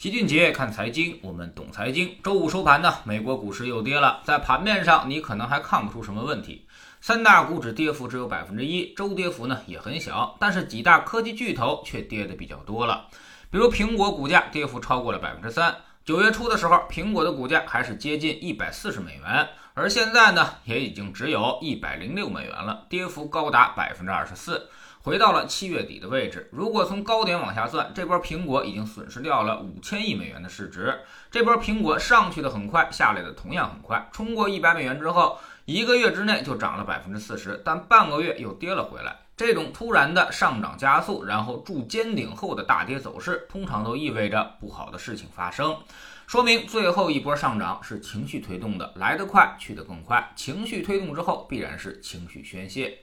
[0.00, 2.16] 齐俊杰看财经，我们懂财经。
[2.24, 4.22] 周五收盘呢，美国股市又跌了。
[4.24, 6.66] 在盘面上，你可能还看不出什么问题，
[7.02, 10.34] 三大股指跌幅只有百分之一，周跌幅呢也很小。
[10.40, 13.08] 但是几大科技巨头却跌的比较多了，
[13.50, 15.76] 比如苹果股价跌幅超过了百分之三。
[16.02, 24.66] 九月初的时候，苹果的股价还是接近一百四十美元，而现在呢，也已经只有一百零六美元了，跌幅高达百分之二十四。
[25.02, 26.48] 回到了七月底的位置。
[26.52, 31.00] 如果从高点往下算，这波苹果已经损失掉了五千亿美元的市值。
[31.30, 34.08] 这波苹果上去的很快，下来的同样很快。
[34.12, 39.16] 冲过一百美元之后，一个月之内就涨了百分之四十，但半个月又跌了回来。
[39.36, 45.78] 这种突然的上涨加速，然后筑尖顶后的大跌走势，通常都意味着不好的事情发生，
[46.26, 50.30] 说明最后一波上涨是情绪推动的，来得快，去得更快。
[50.36, 52.98] 情绪推动之后，必然是情绪宣泄。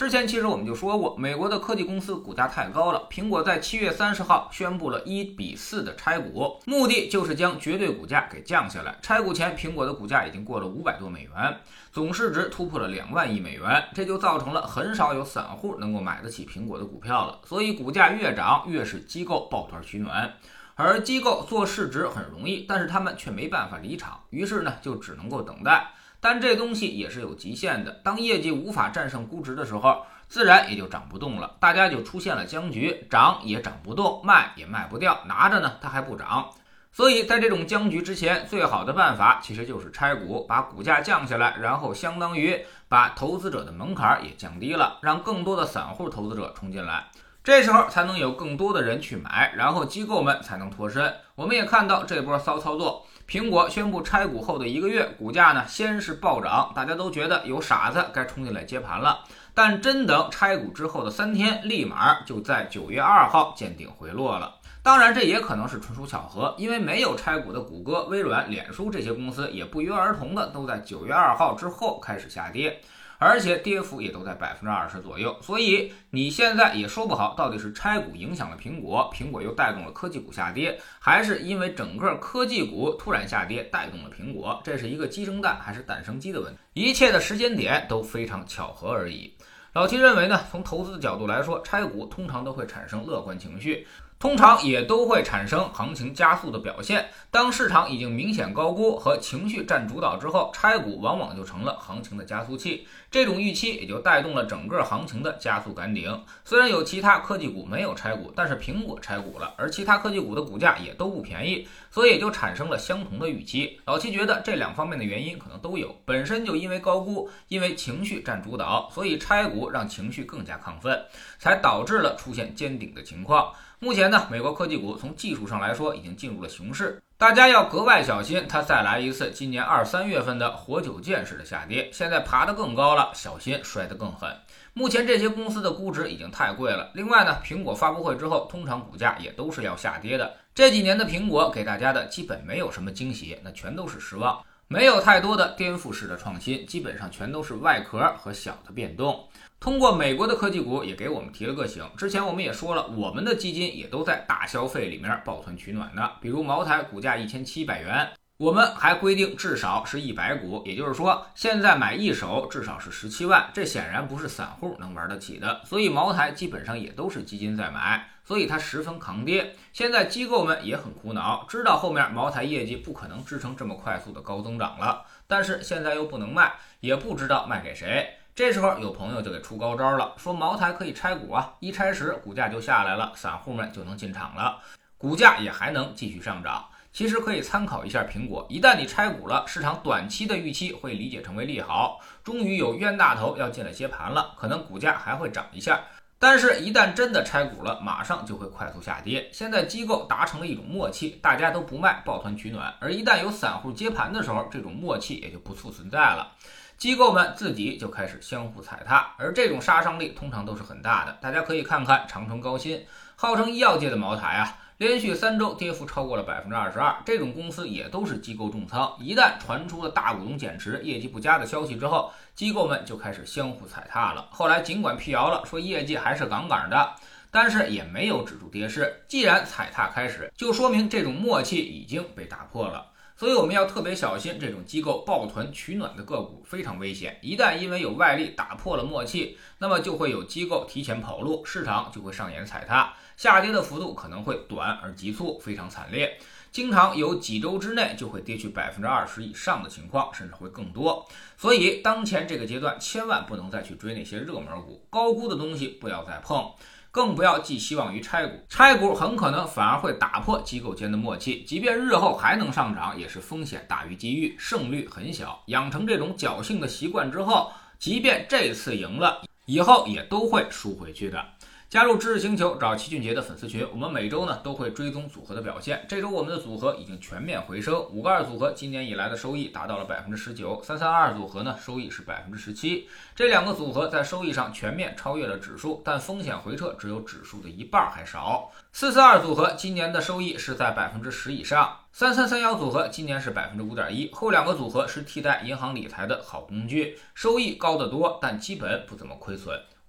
[0.00, 3.06] 之前其实我们就说过，美国的科技公司股价太高了。
[3.10, 8.96] 苹果在七月三十号宣布了一比四的拆股，目的就是将绝对股价给降下来。
[9.02, 11.54] 拆股前，苹果的股价已经过了五百多美元，
[11.92, 17.38] 总市值突破了两万亿美元，这就造成了很少有散户能够买得起苹果的股票了。
[17.44, 20.32] 所以股价越涨，越是机构抱团取暖。
[20.76, 25.88] 而机构做市值很容易，但是他们却没办法离场，于是呢，就只能够等待。
[26.20, 36.50] 但这东西也是有极限的，当业绩无法战胜估值的时候，自然也就涨不动了，大家就出现了僵局，涨也涨不动，卖也卖不掉，拿着呢它还不涨，
[36.92, 47.06] 所以在这种僵局之前，最好的办法其实就是拆股，把股价降下来，然后相当于把投资者的门槛也降低了，让更多的散户投资者冲进来，
[47.42, 51.14] 这时候才能有更多的人去买，然后机构们才能脱身。
[51.34, 53.06] 我们也看到这波骚操作。
[53.30, 59.20] 苹果宣布拆股后的一个月，股价呢先是暴涨，大家都觉得有傻子该冲进来接盘了。
[59.54, 64.56] 但真等拆股之后的三天，立马就在九月二号见顶回落了。
[64.82, 72.80] 当然，这也可能是纯属巧合，因为没有拆股的谷歌、微软、脸书这些公司也不约而同的都在九月二号之后开始下跌。
[73.20, 86.58] 而且跌幅也都在百分之二十左右，所以你现在也说不好到底是拆股影响了苹果，苹果又带动了科技股下跌，还是因为整个科技股突然下跌带动了苹果，这是一个鸡生蛋还是蛋生鸡的问题。
[86.72, 89.30] 一切的时间点都非常巧合而已。
[89.74, 93.86] 老七认为呢，从投资的角度来说，拆股通常都会产生乐观情绪。
[94.20, 97.08] 通常也都会产生行情加速的表现。
[97.30, 102.86] 当市场已经明显高估和情绪占主导之后，拆股往往就成了行情的加速器。
[103.10, 106.22] 这种预期也就带动了整个行情的加速赶顶。
[106.44, 113.80] 虽然有其他科技股没有拆股，但是苹果拆股了，而其他科技股的股价也都不便宜，所以也就产生了相同的预期。
[113.86, 121.02] 老七觉得这两方面的原因可能都有，本身就因为高估，因为情绪占主导，所以拆股让情绪更加亢奋，
[121.38, 123.50] 才导致了出现尖顶的情况。
[123.82, 131.88] 目前呢，美国科技股从技术上来说已经进入了熊市，大家要格外小心，它再来一次今年二三月份的活久见式的下跌。
[131.90, 134.30] 现在爬得更高了，小心摔得更狠。
[134.74, 136.90] 目前这些公司的估值已经太贵了。
[136.92, 140.30] 另外呢，苹果发布会之后，通常股价也都是要下跌的。
[140.54, 149.28] 这几年的苹果给大家的基本没有什么惊喜，那全都是失望，没有太多的颠覆式的创新，基本上全都是外壳和小的变动。
[149.58, 151.84] 通过美国的科技股也给我们提了个醒。
[151.96, 156.12] 之前我们也说了，我们的基金也都在大消费里面抱团取暖的。
[156.20, 158.08] 比如茅台股价一千七百元，
[158.40, 165.60] 我们还规定至少是一百股，也就是说现在买一手至少是十七万，这显然不是散户能玩得起的。
[165.66, 169.54] 所以茅台基本上也都是基金在买，所以它十分抗跌。
[169.74, 176.50] 现在机构们也很苦恼，知道后面茅台业绩不可能支撑这么快速的高增长了，但是现在又不能卖，
[176.80, 178.08] 也不知道卖给谁。
[178.34, 184.60] 这时候有朋友就给出高招了，说茅台可以拆股啊，一拆十股价就下来了，散户们就能进场了，
[184.96, 186.64] 股价也还能继续上涨。
[186.92, 195.80] 其实可以参考一下苹果，一旦你拆股了，市场短期的预期会理解成为利好，终于有冤大头要进来接盘了，可能股价还会涨一下。
[196.18, 199.30] 但是，一旦真的拆股了，马上就会快速下跌。
[199.32, 202.74] 现在机构达成了一种默契，大家都不卖，抱团取暖。
[202.78, 206.32] 而一旦有散户接盘的时候，这种默契也就不复存在了。
[206.76, 211.16] 机构们自己就开始相互踩踏，而这种杀伤力通常都是很大的。
[211.22, 212.84] 大家可以看看长城高新，
[213.16, 216.96] 号称医药界的茅台啊，连续三周跌幅超过了百分之二十二。
[217.04, 224.26] 这种公司也都是机构重仓，一旦传出了大股东减持、业绩不佳的消息之后，机构们就开始相互踩踏了。
[224.30, 226.94] 后来尽管辟谣了，说业绩还是杠杠的，
[227.30, 229.04] 但是也没有止住跌势。
[229.06, 232.86] 既然踩踏开始，就说明这种默契已经被打破了。
[233.20, 237.18] 所以我们要特别小心这种机构抱团取暖的个股，非常危险。
[237.20, 242.94] 一旦因为有外力打破了默契，那么就会有机构提前跑路，市场就会上演踩踏。
[243.18, 246.18] 下跌的幅度可能会短而急促，非常惨烈，
[246.50, 251.06] 经常有几周之内就会跌去百分之二十以上的情况，甚至会更多。
[251.36, 256.50] 所以，当前这个阶段千万不能再去追那些热门股，高估的东西不要再碰。
[256.90, 265.42] 更不要寄希望于拆股，拆股很可能反而会打破机构间的默契，即便日后还能上涨，也是风险大于机遇，胜率很小。
[265.46, 271.24] 养成这种侥幸的习惯之后，即便这次赢了，以后也都会输回去的。
[271.70, 275.86] 加入知识星球，找齐俊杰的粉丝群，我们每周呢都会追踪组合的表现。
[275.88, 282.88] 这周我们的组合已经全面回升，五个二组合今年以来的收益达到了百分之十九，三三二组合呢收益是百分之十七。
[283.14, 288.50] 这两个组合在收益上全面超越了指数，但风险回撤只有指数的一半还少。
[288.72, 294.10] 四四二组合今年的收益是在百分之十以上，三三三幺组合今年是百分之五点一。
[294.12, 299.56] 后两个组合是替代银行理财的好工具，收益高得多，但基本不怎么亏损。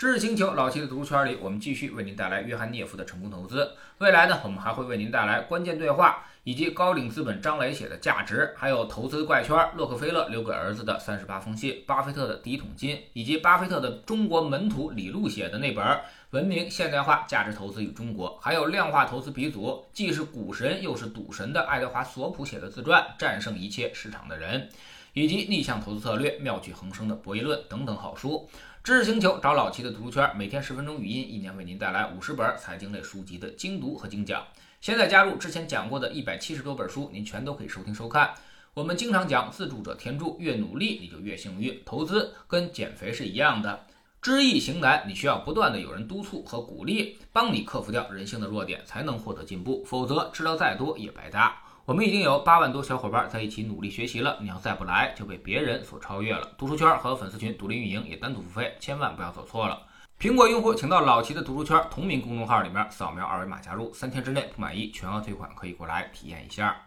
[0.00, 3.70] 知识星球老七的读书圈里，我们继续为您带来约翰涅夫的成功投资。
[3.98, 15.84] 未来呢，我们还会为您带来关键对话，以及高瓴资本张磊写的价值，还有投资怪圈洛克菲勒留给儿子的三十八封信，巴菲特的第一桶金，以及巴菲特的中国门徒李路写的那本
[16.30, 24.62] 《文明现代化价值投资与中国》，还有量化投资鼻祖，既是股神又是赌神的爱德华索普写的自传《战胜一切市场的人》，
[25.12, 28.48] 以及逆向投资策略妙趣横生的博弈论等等好书。
[28.82, 34.42] 知识星球找老齐的读书圈，每天十分钟语音，一年为您带来五十本财经类书籍的精读和精讲。
[34.80, 38.32] 现在加入之前讲过的一百七十多本书，您全都可以收听收看。
[38.72, 41.78] 我们经常讲自助者天助，越努力你就越幸运。
[41.84, 43.84] 投资跟减肥是一样的，
[44.22, 49.84] 知易行难，你需要不断的有人督促和鼓励，帮你克服掉人性的弱点，才能获得进步。
[49.84, 51.60] 否则知道再多也白搭。
[51.90, 56.48] 我们已经有八万多小伙伴在一起努力学习了，你要再不来就被别人所超越了。
[56.56, 59.76] 读书圈和粉丝群独立运营也单独付费，千万不要走错了。
[60.16, 66.80] 苹果用户请到老齐的读书圈同名公众号里面扫描二维码加入，三天之内不满意全额退款，可以过来体验一下。